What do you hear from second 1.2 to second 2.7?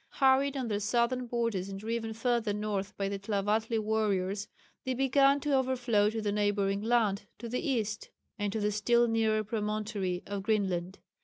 borders and driven further